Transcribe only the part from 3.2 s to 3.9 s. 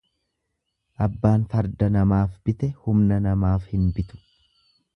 namaaf hin